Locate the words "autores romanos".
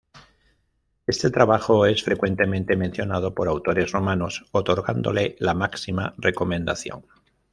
3.47-4.47